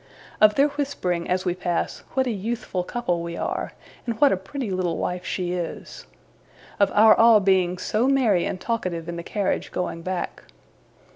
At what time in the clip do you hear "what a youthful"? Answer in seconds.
2.15-2.83